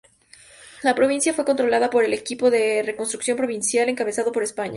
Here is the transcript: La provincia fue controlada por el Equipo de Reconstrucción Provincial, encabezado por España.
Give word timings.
La 0.81 0.95
provincia 0.95 1.31
fue 1.31 1.45
controlada 1.45 1.91
por 1.91 2.03
el 2.03 2.13
Equipo 2.13 2.49
de 2.49 2.81
Reconstrucción 2.81 3.37
Provincial, 3.37 3.87
encabezado 3.87 4.31
por 4.31 4.41
España. 4.41 4.69